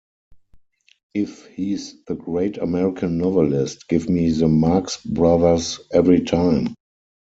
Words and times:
If 1.13 1.45
he's 1.45 1.93
the 2.05 2.15
great 2.15 2.57
American 2.57 3.19
novelist, 3.19 3.87
give 3.87 4.09
me 4.09 4.31
the 4.31 4.47
Marx 4.47 4.97
Brothers 5.03 5.79
every 5.93 6.21
time. 6.23 6.73